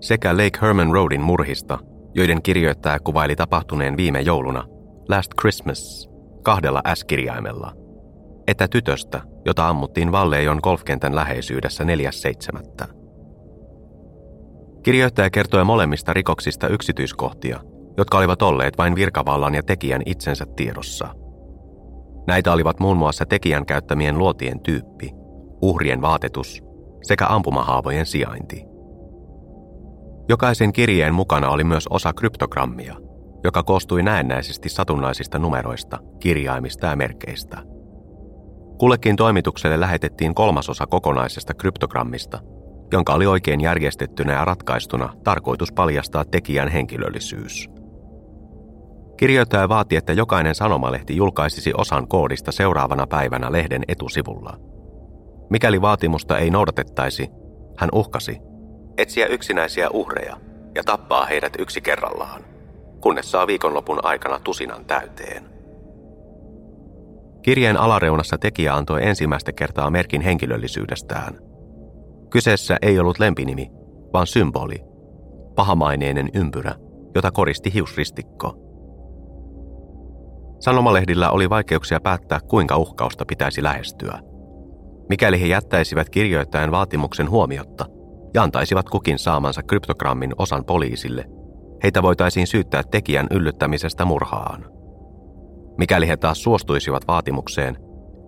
Sekä 0.00 0.32
Lake 0.32 0.58
Herman 0.62 0.92
Roadin 0.92 1.20
murhista, 1.20 1.78
joiden 2.14 2.42
kirjoittaja 2.42 3.00
kuvaili 3.00 3.36
tapahtuneen 3.36 3.96
viime 3.96 4.20
jouluna, 4.20 4.64
Last 5.08 5.30
Christmas, 5.40 6.10
kahdella 6.42 6.82
S-kirjaimella, 6.94 7.72
että 8.46 8.68
tytöstä, 8.68 9.20
jota 9.44 9.68
ammuttiin 9.68 10.12
Valleijon 10.12 10.60
golfkentän 10.62 11.14
läheisyydessä 11.16 11.84
4.7. 11.84 12.86
Kirjoittaja 14.82 15.30
kertoi 15.30 15.64
molemmista 15.64 16.12
rikoksista 16.12 16.68
yksityiskohtia, 16.68 17.60
jotka 18.00 18.18
olivat 18.18 18.42
olleet 18.42 18.78
vain 18.78 18.94
virkavallan 18.94 19.54
ja 19.54 19.62
tekijän 19.62 20.02
itsensä 20.06 20.46
tiedossa. 20.56 21.14
Näitä 22.26 22.52
olivat 22.52 22.80
muun 22.80 22.96
muassa 22.96 23.26
tekijän 23.26 23.66
käyttämien 23.66 24.18
luotien 24.18 24.60
tyyppi, 24.60 25.10
uhrien 25.62 26.02
vaatetus 26.02 26.62
sekä 27.02 27.26
ampumahaavojen 27.28 28.06
sijainti. 28.06 28.64
Jokaisen 30.28 30.72
kirjeen 30.72 31.14
mukana 31.14 31.50
oli 31.50 31.64
myös 31.64 31.86
osa 31.90 32.12
kryptogrammia, 32.12 32.96
joka 33.44 33.62
koostui 33.62 34.02
näennäisesti 34.02 34.68
satunnaisista 34.68 35.38
numeroista, 35.38 35.98
kirjaimista 36.20 36.86
ja 36.86 36.96
merkeistä. 36.96 37.62
Kullekin 38.78 39.16
toimitukselle 39.16 39.80
lähetettiin 39.80 40.34
kolmasosa 40.34 40.86
kokonaisesta 40.86 41.54
kryptogrammista, 41.54 42.38
jonka 42.92 43.14
oli 43.14 43.26
oikein 43.26 43.60
järjestettynä 43.60 44.32
ja 44.32 44.44
ratkaistuna 44.44 45.12
tarkoitus 45.24 45.72
paljastaa 45.72 46.24
tekijän 46.24 46.68
henkilöllisyys. 46.68 47.79
Kirjoittaja 49.20 49.68
vaati, 49.68 49.96
että 49.96 50.12
jokainen 50.12 50.54
sanomalehti 50.54 51.16
julkaisisi 51.16 51.72
osan 51.76 52.08
koodista 52.08 52.52
seuraavana 52.52 53.06
päivänä 53.06 53.52
lehden 53.52 53.82
etusivulla. 53.88 54.56
Mikäli 55.50 55.80
vaatimusta 55.80 56.38
ei 56.38 56.50
noudatettaisi, 56.50 57.28
hän 57.76 57.88
uhkasi 57.92 58.38
etsiä 58.98 59.26
yksinäisiä 59.26 59.90
uhreja 59.90 60.36
ja 60.74 60.84
tappaa 60.84 61.26
heidät 61.26 61.52
yksi 61.58 61.80
kerrallaan, 61.80 62.44
kunnes 63.00 63.30
saa 63.30 63.46
viikonlopun 63.46 63.98
aikana 64.02 64.38
tusinan 64.38 64.84
täyteen. 64.84 65.44
Kirjeen 67.42 67.76
alareunassa 67.76 68.38
tekijä 68.38 68.74
antoi 68.74 69.06
ensimmäistä 69.06 69.52
kertaa 69.52 69.90
merkin 69.90 70.20
henkilöllisyydestään– 70.20 71.38
Kyseessä 72.30 72.76
ei 72.82 72.98
ollut 72.98 73.18
lempinimi, 73.18 73.70
vaan 74.12 74.26
symboli, 74.26 74.76
pahamaineinen 75.54 76.28
ympyrä, 76.34 76.74
jota 77.14 77.30
koristi 77.30 77.74
hiusristikko. 77.74 78.69
Sanomalehdillä 80.60 81.30
oli 81.30 81.50
vaikeuksia 81.50 82.00
päättää, 82.00 82.40
kuinka 82.40 82.76
uhkausta 82.76 83.24
pitäisi 83.24 83.62
lähestyä. 83.62 84.18
Mikäli 85.08 85.40
he 85.40 85.46
jättäisivät 85.46 86.10
kirjoittajan 86.10 86.70
vaatimuksen 86.70 87.30
huomiotta 87.30 87.86
ja 88.34 88.42
antaisivat 88.42 88.88
kukin 88.88 89.18
saamansa 89.18 89.62
kryptogrammin 89.62 90.32
osan 90.38 90.64
poliisille, 90.64 91.24
heitä 91.82 92.02
voitaisiin 92.02 92.46
syyttää 92.46 92.82
tekijän 92.90 93.26
yllyttämisestä 93.30 94.04
murhaan. 94.04 94.64
Mikäli 95.78 96.08
he 96.08 96.16
taas 96.16 96.42
suostuisivat 96.42 97.08
vaatimukseen, 97.08 97.76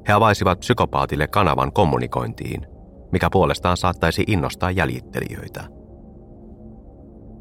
he 0.09 0.13
avaisivat 0.13 0.59
psykopaatille 0.59 1.29
kanavan 1.29 1.73
kommunikointiin 1.73 2.73
mikä 3.13 3.29
puolestaan 3.33 3.77
saattaisi 3.77 4.25
innostaa 4.27 4.71
jäljittelijöitä. 4.71 5.65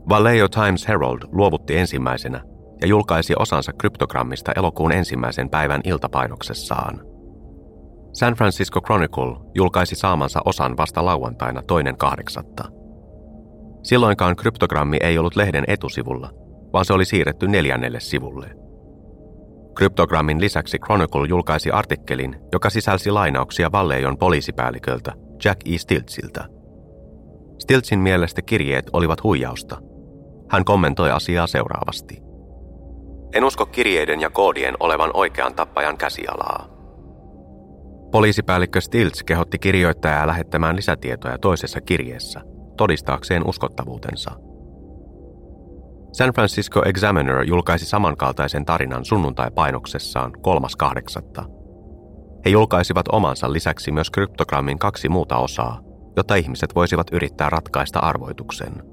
Vallejo 0.10 0.48
Times 0.48 0.88
Herald 0.88 1.20
luovutti 1.32 1.78
ensimmäisenä 1.78 2.42
ja 2.82 2.88
julkaisi 2.88 3.34
osansa 3.40 3.74
kryptogrammista 3.74 4.52
elokuun 4.56 4.92
ensimmäisen 4.92 5.50
päivän 5.50 5.82
iltapainoksessaan. 5.84 7.02
San 8.14 8.34
Francisco 8.34 8.82
Chronicle 8.82 9.36
julkaisi 9.56 9.96
saamansa 9.96 10.40
osan 10.46 10.78
vasta 10.78 11.06
lauantaina 11.06 11.62
toinen 11.62 11.98
kahdeksatta. 11.98 12.64
Silloinkaan 13.84 14.36
kryptogrammi 14.36 14.98
ei 15.02 15.18
ollut 15.18 15.36
lehden 15.36 15.64
etusivulla, 15.68 16.30
vaan 16.74 16.86
se 16.86 16.94
oli 16.94 17.06
siirretty 17.06 17.48
neljännelle 17.48 18.00
sivulle. 18.00 18.56
Kryptogrammin 19.76 20.42
lisäksi 20.42 20.80
Chronicle 20.80 21.28
julkaisi 21.28 21.72
artikkelin, 21.72 22.36
joka 22.54 22.70
sisälsi 22.70 23.12
lainauksia 23.12 23.72
Valleijon 23.72 24.18
poliisipäälliköltä 24.18 25.14
Jack 25.46 25.62
E. 25.66 25.78
Stiltsiltä. 25.78 26.46
Stiltsin 27.60 28.00
mielestä 28.00 28.42
kirjeet 28.42 28.86
olivat 28.94 29.24
huijausta. 29.24 29.78
Hän 30.50 30.66
kommentoi 30.66 31.12
asiaa 31.12 31.48
seuraavasti. 31.48 32.31
En 33.34 33.44
usko 33.44 33.66
kirjeiden 33.66 34.22
ja 34.22 34.30
koodien 34.30 34.76
olevan 34.80 35.12
oikean 35.14 35.56
tappajan 35.56 35.98
käsialaa. 35.98 36.68
Poliisipäällikkö 38.12 38.82
Stilts 38.82 39.24
kehotti 39.24 39.60
kirjoittajaa 39.60 40.28
lähettämään 40.28 40.76
lisätietoja 40.76 41.38
toisessa 41.38 41.82
kirjeessä, 41.82 42.42
todistaakseen 42.78 43.48
uskottavuutensa. 43.48 44.32
San 46.14 46.34
Francisco 46.34 46.84
Examiner 46.86 47.44
julkaisi 47.44 47.86
samankaltaisen 47.86 48.66
tarinan 48.66 49.06
sunnuntai-painoksessaan 49.06 50.32
3.8. 50.32 51.46
He 52.46 52.50
julkaisivat 52.50 53.06
omansa 53.12 53.54
lisäksi 53.54 53.92
myös 53.92 54.10
kryptogrammin 54.10 54.80
kaksi 54.80 55.10
muuta 55.10 55.38
osaa, 55.38 55.82
jotta 56.18 56.36
ihmiset 56.36 56.76
voisivat 56.76 57.08
yrittää 57.12 57.50
ratkaista 57.50 58.00
arvoituksen. 58.00 58.91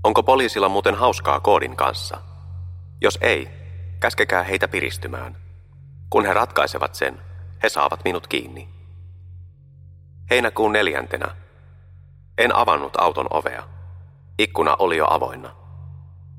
Onko 0.03 0.23
poliisilla 0.23 0.69
muuten 0.69 0.95
hauskaa 0.95 1.39
koodin 1.39 1.75
kanssa? 1.75 2.17
Jos 3.01 3.17
ei, 3.21 3.49
käskekää 3.99 4.43
heitä 4.43 4.67
piristymään. 4.67 5.37
Kun 6.09 6.25
he 6.25 6.33
ratkaisevat 6.33 6.95
sen, 6.95 7.21
he 7.63 7.69
saavat 7.69 8.03
minut 8.03 8.27
kiinni. 8.27 8.69
Heinäkuun 10.29 10.71
neljäntenä. 10.71 11.35
En 12.37 12.55
avannut 12.55 12.95
auton 12.95 13.27
ovea. 13.29 13.63
Ikkuna 14.39 14.75
oli 14.79 14.97
jo 14.97 15.07
avoinna. 15.09 15.55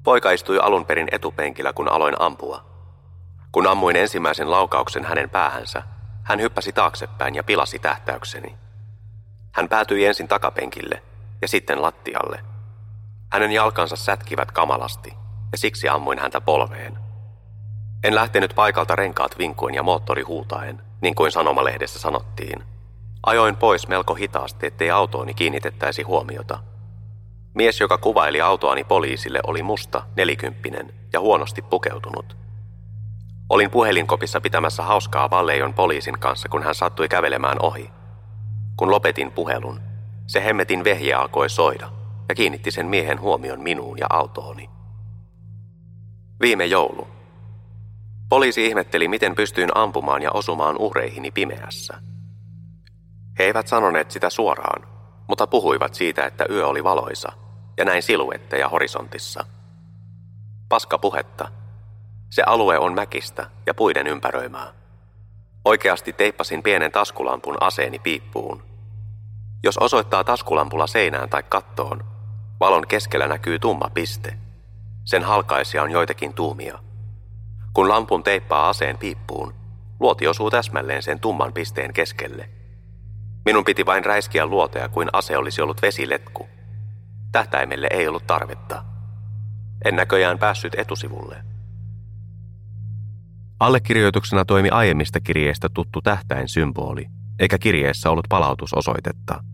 Poika 0.03 0.31
istui 0.31 0.59
alun 0.59 0.87
perin 0.87 1.09
etupenkillä, 1.13 1.73
kun 1.73 1.89
aloin 1.89 2.15
ampua. 2.19 2.65
Kun 3.53 3.67
ammuin 3.67 3.97
ensimmäisen 3.97 4.51
laukauksen 4.51 5.05
hänen 5.05 5.31
päähänsä, 5.31 5.83
hän 6.23 6.41
hyppäsi 6.41 6.73
taaksepäin 6.73 7.35
ja 7.35 7.45
pilasi 7.45 7.79
tähtäykseni. 7.79 8.57
Hän 9.53 9.69
päätyi 9.69 10.07
ensin 10.07 10.29
takapenkille 10.29 11.03
ja 11.43 11.49
sitten 11.49 11.83
lattialle. 11.83 12.45
Hänen 13.33 13.53
jalkansa 13.53 13.97
sätkivät 13.97 14.53
kamalasti 14.53 15.21
ja 15.53 15.59
siksi 15.59 15.89
ammuin 15.89 16.19
häntä 16.19 16.41
polveen. 16.41 16.99
En 18.05 18.15
lähtenyt 18.15 18.53
paikalta 18.55 18.97
renkaat 18.97 19.39
vinkuen 19.39 19.75
ja 19.75 19.83
moottori 19.83 20.23
huutaen, 20.23 20.83
niin 21.01 21.15
kuin 21.15 21.33
sanomalehdessä 21.33 21.99
sanottiin. 21.99 22.65
Ajoin 23.27 23.57
pois 23.57 23.89
melko 23.89 24.15
hitaasti, 24.15 24.67
ettei 24.67 24.91
autooni 24.91 25.35
kiinnitettäisi 25.35 26.03
huomiota. 26.03 26.59
Mies, 27.55 27.81
joka 27.81 27.99
kuvaili 27.99 28.41
autoani 28.41 28.85
poliisille, 28.85 29.41
oli 29.47 29.63
musta, 29.63 30.03
nelikymppinen 30.17 30.93
ja 31.13 31.21
huonosti 31.21 31.63
pukeutunut. 31.63 32.37
Olin 33.49 33.71
puhelinkopissa 33.71 34.41
pitämässä 34.41 34.83
hauskaa 34.83 35.31
Valleijon 35.31 35.75
poliisin 35.75 36.19
kanssa, 36.19 36.49
kun 36.49 36.63
hän 36.63 36.75
sattui 36.75 37.09
kävelemään 37.09 37.57
ohi. 37.63 37.91
Kun 38.77 38.91
lopetin 38.91 39.33
puhelun, 39.33 39.81
se 40.27 40.45
hemmetin 40.45 40.85
vehje 40.85 41.15
alkoi 41.15 41.51
soida 41.51 41.89
ja 42.29 42.35
kiinnitti 42.35 42.71
sen 42.71 42.87
miehen 42.87 43.21
huomion 43.21 43.61
minuun 43.61 43.99
ja 43.99 44.07
autooni. 44.11 44.71
Viime 46.41 46.67
joulu. 46.67 47.09
Poliisi 48.29 48.67
ihmetteli, 48.67 49.09
miten 49.09 49.35
pystyin 49.35 49.71
ampumaan 49.75 50.23
ja 50.23 50.31
osumaan 50.31 50.79
uhreihini 50.79 51.31
pimeässä. 51.31 52.01
He 53.39 53.45
eivät 53.45 53.67
sanoneet 53.67 54.11
sitä 54.11 54.31
suoraan, 54.31 54.89
mutta 55.29 55.47
puhuivat 55.47 55.95
siitä, 55.95 56.25
että 56.25 56.45
yö 56.51 56.67
oli 56.67 56.85
valoisa 56.85 57.33
ja 57.79 57.85
näin 57.85 58.03
siluetteja 58.03 58.69
horisontissa. 58.69 59.47
Paska 60.69 60.99
puhetta. 60.99 61.49
Se 62.31 62.43
alue 62.47 62.79
on 62.79 62.95
mäkistä 62.95 63.51
ja 63.67 63.75
puiden 63.75 64.07
ympäröimää. 64.07 64.73
Oikeasti 65.65 66.13
teippasin 66.13 66.63
pienen 66.63 66.93
taskulampun 66.93 67.57
aseeni 67.61 67.99
piippuun. 67.99 68.63
Jos 69.63 69.79
osoittaa 69.79 70.25
taskulampulla 70.25 70.87
seinään 70.87 71.29
tai 71.29 71.43
kattoon, 71.43 72.05
valon 72.61 72.87
keskellä 72.87 73.29
näkyy 73.29 73.59
tumma 73.59 73.91
piste. 73.95 74.50
Sen 75.05 75.23
halkaisia 75.23 75.83
on 75.83 75.91
joitakin 75.91 76.35
tuumia. 76.35 76.79
Kun 77.73 77.89
lampun 77.89 78.23
teippaa 78.23 78.69
aseen 78.69 78.99
piippuun, 78.99 79.55
luoti 80.01 80.27
osuu 80.27 80.51
täsmälleen 80.51 81.03
sen 81.03 81.21
tumman 81.21 81.53
pisteen 81.53 81.93
keskelle– 81.93 82.51
Minun 83.45 83.65
piti 83.65 83.87
vain 83.87 84.05
räiskiä 84.05 84.47
luoteja 84.47 84.89
kuin 84.89 85.09
ase 85.13 85.37
olisi 85.37 85.63
ollut 85.63 85.83
vesiletku. 85.83 86.49
Tähtäimelle 87.33 87.89
ei 87.91 88.09
ollut 88.09 88.27
tarvetta. 88.27 88.85
En 89.85 89.97
näköjään 89.97 90.39
päässyt 90.39 90.73
etusivulle. 90.77 91.45
Allekirjoituksena 93.61 94.45
toimi 94.45 94.69
aiemmista 94.69 95.21
kirjeistä 95.21 95.69
tuttu 95.75 96.01
tähtäin 96.01 96.49
symboli, 96.49 97.07
eikä 97.39 97.59
kirjeessä 97.59 98.11
ollut 98.11 98.27
palautusosoitetta. 98.29 99.45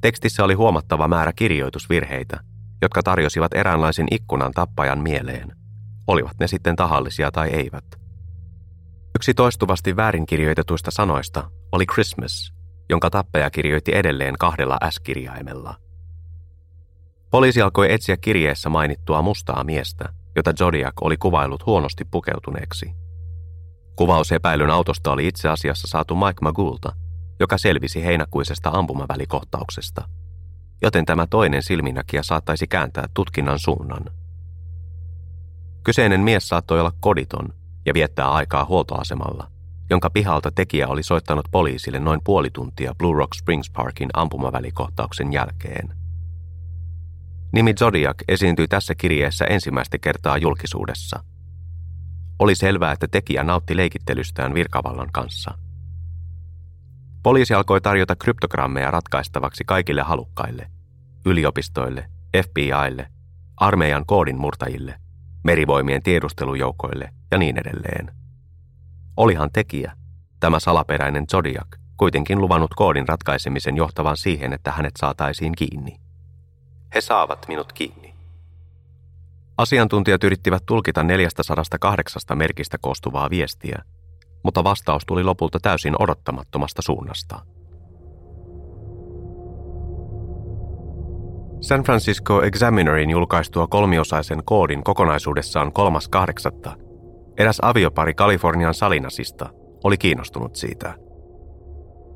Tekstissä 0.00 0.44
oli 0.44 0.54
huomattava 0.54 1.08
määrä 1.08 1.32
kirjoitusvirheitä, 1.32 2.40
jotka 2.82 3.02
tarjosivat 3.02 3.54
eräänlaisen 3.54 4.06
ikkunan 4.10 4.52
tappajan 4.52 4.98
mieleen, 4.98 5.52
olivat 6.06 6.38
ne 6.40 6.46
sitten 6.46 6.76
tahallisia 6.76 7.30
tai 7.30 7.48
eivät. 7.48 7.84
Yksi 9.16 9.34
toistuvasti 9.34 9.96
väärinkirjoitetuista 9.96 10.90
sanoista 10.90 11.50
oli 11.72 11.86
Christmas, 11.86 12.52
jonka 12.90 13.10
tappaja 13.10 13.50
kirjoitti 13.50 13.94
edelleen 13.94 14.34
kahdella 14.38 14.78
S-kirjaimella. 14.90 15.74
Poliisi 17.30 17.62
alkoi 17.62 17.92
etsiä 17.92 18.16
kirjeessä 18.16 18.68
mainittua 18.68 19.22
mustaa 19.22 19.64
miestä, 19.64 20.08
jota 20.36 20.52
Zodiac 20.52 20.94
oli 21.00 21.16
kuvailut 21.16 21.66
huonosti 21.66 22.04
pukeutuneeksi. 22.04 22.92
Kuvaus 23.96 24.32
epäilyn 24.32 24.70
autosta 24.70 25.12
oli 25.12 25.26
itse 25.26 25.48
asiassa 25.48 25.88
saatu 25.88 26.14
Mike 26.14 26.38
Magulta, 26.42 26.92
joka 27.40 27.58
selvisi 27.58 28.04
heinäkuisesta 28.04 28.70
ampumavälikohtauksesta, 28.72 30.08
joten 30.82 31.06
tämä 31.06 31.26
toinen 31.26 31.62
silminnäkijä 31.62 32.22
saattaisi 32.22 32.66
kääntää 32.66 33.08
tutkinnan 33.14 33.58
suunnan. 33.58 34.04
Kyseinen 35.84 36.20
mies 36.20 36.48
saattoi 36.48 36.80
olla 36.80 36.92
koditon 37.00 37.54
ja 37.86 37.94
viettää 37.94 38.32
aikaa 38.32 38.64
huoltoasemalla– 38.64 39.50
jonka 39.90 40.10
pihalta 40.10 40.50
tekijä 40.50 40.88
oli 40.88 41.02
soittanut 41.02 41.48
poliisille 41.50 42.00
noin 42.00 42.20
puoli 42.24 42.50
tuntia 42.50 42.94
Blue 42.94 43.16
Rock 43.16 43.34
Springs 43.34 43.70
Parkin 43.70 44.08
ampumavälikohtauksen 44.14 45.32
jälkeen. 45.32 45.94
Nimi 47.52 47.74
Zodiac 47.74 48.16
esiintyi 48.28 48.68
tässä 48.68 48.94
kirjeessä 48.94 49.44
ensimmäistä 49.44 49.98
kertaa 49.98 50.38
julkisuudessa. 50.38 51.24
Oli 52.38 52.54
selvää, 52.54 52.92
että 52.92 53.08
tekijä 53.08 53.44
nautti 53.44 53.76
leikittelystään 53.76 54.54
virkavallan 54.54 55.12
kanssa. 55.12 55.58
Poliisi 57.28 57.54
alkoi 57.54 57.80
tarjota 57.80 58.16
kryptogrammeja 58.16 58.90
ratkaistavaksi 58.90 59.64
kaikille 59.64 60.02
halukkaille, 60.02 60.70
yliopistoille, 61.26 62.08
FBIlle, 62.36 63.08
armeijan 63.56 64.06
koodin 64.06 64.38
murtajille, 64.38 64.94
merivoimien 65.44 66.02
tiedustelujoukoille 66.02 67.10
ja 67.30 67.38
niin 67.38 67.58
edelleen. 67.58 68.12
Olihan 69.16 69.50
tekijä, 69.52 69.92
tämä 70.40 70.60
salaperäinen 70.60 71.26
Zodiac, 71.26 71.66
kuitenkin 71.96 72.40
luvannut 72.40 72.70
koodin 72.76 73.08
ratkaisemisen 73.08 73.76
johtavan 73.76 74.16
siihen, 74.16 74.52
että 74.52 74.72
hänet 74.72 74.94
saataisiin 74.98 75.52
kiinni. 75.56 76.00
He 76.94 77.00
saavat 77.00 77.48
minut 77.48 77.72
kiinni. 77.72 78.14
Asiantuntijat 79.58 80.24
yrittivät 80.24 80.66
tulkita 80.66 81.02
408 81.02 82.22
merkistä 82.34 82.78
koostuvaa 82.80 83.30
viestiä, 83.30 83.82
mutta 84.44 84.64
vastaus 84.64 85.02
tuli 85.06 85.24
lopulta 85.24 85.58
täysin 85.62 85.94
odottamattomasta 85.98 86.82
suunnasta. 86.82 87.40
San 91.60 91.82
Francisco 91.82 92.42
Examinerin 92.42 93.10
julkaistua 93.10 93.66
kolmiosaisen 93.66 94.42
koodin 94.44 94.84
kokonaisuudessaan 94.84 95.72
3.8 96.76 96.88
Eräs 97.38 97.58
aviopari 97.62 98.14
Kalifornian 98.14 98.74
Salinasista 98.74 99.48
oli 99.84 99.98
kiinnostunut 99.98 100.56
siitä. 100.56 100.94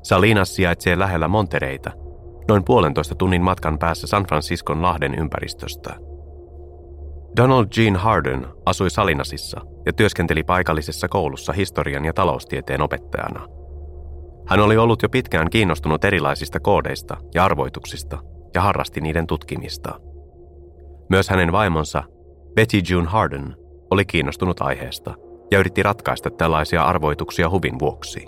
Salinas 0.03 0.55
sijaitsee 0.55 0.99
lähellä 0.99 1.27
Montereita, 1.27 1.91
noin 2.47 2.63
puolentoista 2.65 3.15
tunnin 3.15 3.41
matkan 3.41 3.79
päässä 3.79 4.07
San 4.07 4.23
Franciscon 4.23 4.81
lahden 4.81 5.15
ympäristöstä. 5.19 5.95
Donald 7.37 7.67
Jean 7.77 7.95
Harden 7.95 8.47
asui 8.65 8.89
Salinasissa 8.89 9.61
ja 9.85 9.93
työskenteli 9.93 10.43
paikallisessa 10.43 11.07
koulussa 11.07 11.53
historian 11.53 12.05
ja 12.05 12.13
taloustieteen 12.13 12.81
opettajana. 12.81 13.47
Hän 14.47 14.59
oli 14.59 14.77
ollut 14.77 15.01
jo 15.01 15.09
pitkään 15.09 15.49
kiinnostunut 15.49 16.05
erilaisista 16.05 16.59
koodeista 16.59 17.17
ja 17.35 17.45
arvoituksista 17.45 18.17
ja 18.55 18.61
harrasti 18.61 19.01
niiden 19.01 19.27
tutkimista. 19.27 19.99
Myös 21.09 21.29
hänen 21.29 21.51
vaimonsa, 21.51 22.03
Betty 22.55 22.81
June 22.89 23.09
Harden, 23.09 23.55
oli 23.91 24.05
kiinnostunut 24.05 24.61
aiheesta 24.61 25.13
ja 25.51 25.59
yritti 25.59 25.83
ratkaista 25.83 26.29
tällaisia 26.29 26.83
arvoituksia 26.83 27.49
huvin 27.49 27.79
vuoksi. 27.79 28.25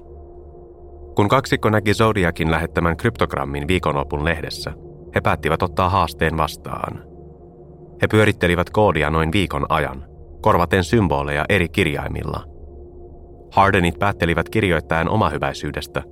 Kun 1.16 1.28
kaksikko 1.28 1.70
näki 1.70 1.94
Zodiakin 1.94 2.52
lähettämän 2.52 2.98
kryptogrammin 2.98 3.68
viikonlopun 3.68 4.26
lehdessä, 4.26 4.74
he 5.16 5.22
päättivät 5.22 5.64
ottaa 5.64 5.90
haasteen 5.90 6.38
vastaan. 6.38 7.15
He 8.02 8.08
pyörittelivät 8.08 8.70
koodia 8.70 9.10
noin 9.10 9.32
viikon 9.32 9.66
ajan, 9.70 10.06
korvaten 10.42 10.84
symboleja 10.84 11.46
eri 11.50 11.70
kirjaimilla. 11.70 12.44
Hardenit 13.52 14.00
päättelivät 14.00 14.50
kirjoittajan 14.50 15.10
omahyväisyydestä, 15.10 16.04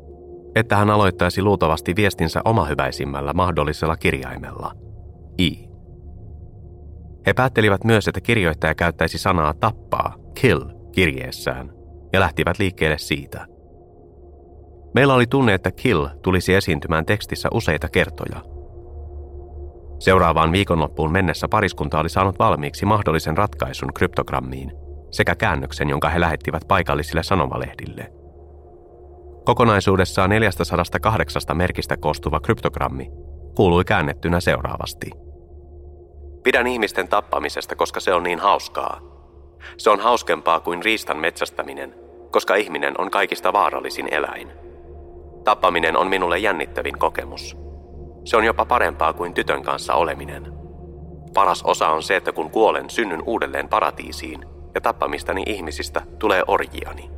että 0.55 0.75
hän 0.75 0.89
aloittaisi 0.89 1.41
luultavasti 1.41 1.95
viestinsä 1.95 2.41
omahyväisimmällä 2.45 3.33
mahdollisella 3.33 3.97
kirjaimella, 3.97 4.71
I. 5.41 5.69
He 7.27 7.33
päättelivät 7.33 7.83
myös, 7.83 8.07
että 8.07 8.21
kirjoittaja 8.21 8.75
käyttäisi 8.75 9.17
sanaa 9.17 9.53
tappaa, 9.53 10.15
kill, 10.41 10.61
kirjeessään, 10.91 11.73
ja 12.13 12.19
lähtivät 12.19 12.59
liikkeelle 12.59 12.97
siitä. 12.97 13.45
Meillä 14.93 15.13
oli 15.13 15.27
tunne, 15.27 15.53
että 15.53 15.71
kill 15.71 16.07
tulisi 16.21 16.53
esiintymään 16.53 17.05
tekstissä 17.05 17.49
useita 17.53 17.89
kertoja. 17.89 18.52
Seuraavaan 20.03 20.51
viikonloppuun 20.51 21.11
mennessä 21.11 21.47
pariskunta 21.47 21.99
oli 21.99 22.09
saanut 22.09 22.39
valmiiksi 22.39 22.85
mahdollisen 22.85 23.37
ratkaisun 23.37 23.93
kryptogrammiin 23.93 24.71
sekä 25.11 25.35
käännöksen, 25.35 25.89
jonka 25.89 26.09
he 26.09 26.19
lähettivät 26.19 26.63
paikallisille 26.67 27.23
sanomalehdille. 27.23 28.11
Kokonaisuudessaan 29.45 30.29
408 30.29 31.41
merkistä 31.53 31.97
koostuva 31.97 32.39
kryptogrammi 32.39 33.11
kuului 33.55 33.83
käännettynä 33.85 34.39
seuraavasti– 34.39 35.11
Pidän 36.43 36.67
ihmisten 36.67 37.07
tappamisesta, 37.07 37.75
koska 37.75 37.99
se 37.99 38.13
on 38.13 38.23
niin 38.23 38.39
hauskaa. 38.39 39.01
Se 39.77 39.89
on 39.89 39.99
hauskempaa 39.99 40.59
kuin 40.59 40.83
riistan 40.83 41.17
metsästäminen, 41.17 41.95
koska 42.31 42.55
ihminen 42.55 43.01
on 43.01 43.11
kaikista 43.11 43.53
vaarallisin 43.53 44.13
eläin. 44.13 44.51
Tappaminen 45.43 45.97
on 45.97 46.07
minulle 46.07 46.39
jännittävin 46.39 46.99
kokemus. 46.99 47.62
Se 48.23 48.37
on 48.37 48.43
jopa 48.43 48.65
parempaa 48.65 49.13
kuin 49.13 49.33
tytön 49.33 49.63
kanssa 49.63 49.93
oleminen. 49.93 50.53
Paras 51.33 51.63
osa 51.63 51.87
on 51.87 52.03
se, 52.03 52.15
että 52.15 52.31
kun 52.31 52.51
kuolen, 52.51 52.89
synnyn 52.89 53.23
uudelleen 53.25 53.69
paratiisiin 53.69 54.45
ja 54.75 54.81
tappamistani 54.81 55.43
ihmisistä 55.45 56.01
tulee 56.19 56.43
orjiani. 56.47 57.09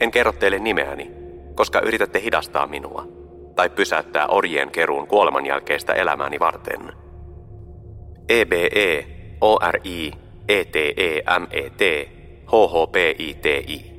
En 0.00 0.10
kerro 0.10 0.32
teille 0.32 0.58
nimeäni, 0.58 1.10
koska 1.54 1.80
yritätte 1.80 2.20
hidastaa 2.20 2.66
minua 2.66 3.06
tai 3.56 3.70
pysäyttää 3.70 4.26
orjien 4.26 4.70
keruun 4.70 5.06
kuoleman 5.06 5.46
jälkeistä 5.46 5.92
elämääni 5.92 6.40
varten– 6.40 6.92
EBE, 8.28 9.06
ORI, 9.40 10.12
ETEMET, 10.48 11.80
HHPITI. 12.46 13.94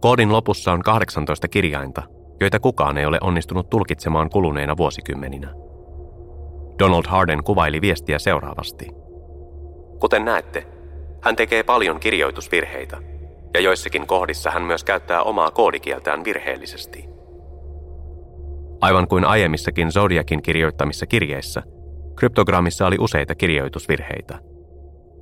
Koodin 0.00 0.32
lopussa 0.32 0.72
on 0.72 0.82
18 0.82 1.48
kirjainta, 1.48 2.02
joita 2.40 2.60
kukaan 2.60 2.98
ei 2.98 3.06
ole 3.06 3.18
onnistunut 3.20 3.70
tulkitsemaan 3.70 4.30
kuluneina 4.30 4.76
vuosikymmeninä. 4.76 5.54
Donald 6.78 7.04
Harden 7.06 7.44
kuvaili 7.44 7.80
viestiä 7.80 8.18
seuraavasti. 8.18 8.88
Kuten 10.00 10.24
näette, 10.24 10.66
hän 11.22 11.36
tekee 11.36 11.62
paljon 11.62 12.00
kirjoitusvirheitä, 12.00 12.96
ja 13.54 13.60
joissakin 13.60 14.06
kohdissa 14.06 14.50
hän 14.50 14.62
myös 14.62 14.84
käyttää 14.84 15.22
omaa 15.22 15.50
koodikieltään 15.50 16.24
virheellisesti. 16.24 17.04
Aivan 18.80 19.08
kuin 19.08 19.24
aiemmissakin 19.24 19.92
Zodiakin 19.92 20.42
kirjoittamissa 20.42 21.06
kirjeissä, 21.06 21.62
kryptogrammissa 22.16 22.86
oli 22.86 22.96
useita 23.00 23.34
kirjoitusvirheitä. 23.34 24.38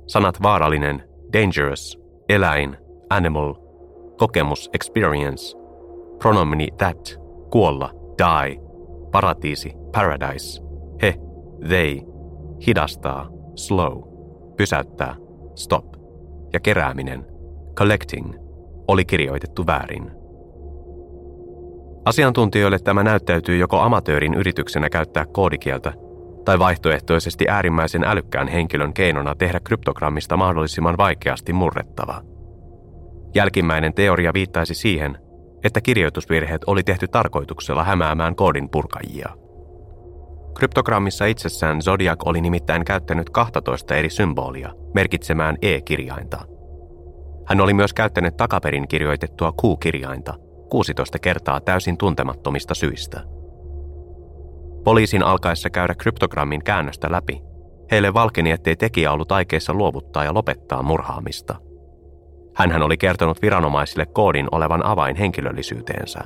Sanat 0.07 0.41
vaarallinen, 0.43 1.03
dangerous, 1.33 1.99
eläin, 2.29 2.77
animal, 3.09 3.53
kokemus, 4.17 4.69
experience, 4.73 5.57
pronomini 6.23 6.67
that, 6.77 7.19
kuolla, 7.51 7.91
die, 8.17 8.59
paratiisi, 9.11 9.73
paradise, 9.91 10.61
he, 11.01 11.15
they, 11.67 12.01
hidastaa, 12.67 13.29
slow, 13.55 14.01
pysäyttää, 14.57 15.15
stop 15.55 15.85
ja 16.53 16.59
kerääminen, 16.59 17.25
collecting, 17.75 18.33
oli 18.87 19.05
kirjoitettu 19.05 19.67
väärin. 19.67 20.11
Asiantuntijoille 22.05 22.79
tämä 22.79 23.03
näyttäytyy 23.03 23.57
joko 23.57 23.79
amatöörin 23.79 24.33
yrityksenä 24.33 24.89
käyttää 24.89 25.25
koodikieltä 25.25 25.93
tai 26.45 26.59
vaihtoehtoisesti 26.59 27.45
äärimmäisen 27.49 28.03
älykkään 28.03 28.47
henkilön 28.47 28.93
keinona 28.93 29.35
tehdä 29.35 29.59
kryptogrammista 29.59 30.37
mahdollisimman 30.37 30.97
vaikeasti 30.97 31.53
murrettava. 31.53 32.21
Jälkimmäinen 33.35 33.93
teoria 33.93 34.33
viittaisi 34.33 34.73
siihen, 34.73 35.22
että 35.63 35.81
kirjoitusvirheet 35.81 36.61
oli 36.67 36.83
tehty 36.83 37.07
tarkoituksella 37.07 37.83
hämäämään 37.83 38.35
koodin 38.35 38.69
purkajia. 38.69 39.29
Kryptogrammissa 40.57 41.25
itsessään 41.25 41.81
Zodiac 41.81 42.19
oli 42.25 42.41
nimittäin 42.41 42.85
käyttänyt 42.85 43.29
12 43.29 43.95
eri 43.95 44.09
symbolia 44.09 44.73
merkitsemään 44.93 45.57
E-kirjainta. 45.61 46.45
Hän 47.45 47.61
oli 47.61 47.73
myös 47.73 47.93
käyttänyt 47.93 48.37
takaperin 48.37 48.87
kirjoitettua 48.87 49.51
Q-kirjainta 49.51 50.33
16 50.69 51.19
kertaa 51.19 51.61
täysin 51.61 51.97
tuntemattomista 51.97 52.75
syistä. 52.75 53.23
Poliisin 54.83 55.23
alkaessa 55.23 55.69
käydä 55.69 55.95
kryptogrammin 55.95 56.63
käännöstä 56.63 57.11
läpi, 57.11 57.41
heille 57.91 58.13
valkeni, 58.13 58.51
ettei 58.51 58.75
tekijä 58.75 59.11
ollut 59.11 59.31
aikeissa 59.31 59.73
luovuttaa 59.73 60.23
ja 60.23 60.33
lopettaa 60.33 60.83
murhaamista. 60.83 61.55
Hänhän 62.55 62.83
oli 62.83 62.97
kertonut 62.97 63.41
viranomaisille 63.41 64.05
koodin 64.05 64.47
olevan 64.51 64.85
avain 64.85 65.15
henkilöllisyyteensä. 65.15 66.19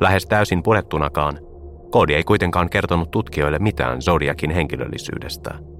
Lähes 0.00 0.26
täysin 0.26 0.62
purettunakaan, 0.62 1.38
koodi 1.90 2.14
ei 2.14 2.24
kuitenkaan 2.24 2.70
kertonut 2.70 3.10
tutkijoille 3.10 3.58
mitään 3.58 4.02
Zodiakin 4.02 4.50
henkilöllisyydestä– 4.50 5.54